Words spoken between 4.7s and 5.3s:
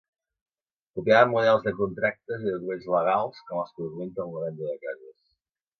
de cases.